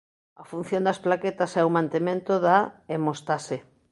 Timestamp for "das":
0.87-1.01